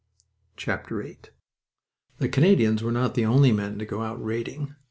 [0.59, 1.17] VIII
[2.17, 4.73] The Canadians were not the only men to go out raiding.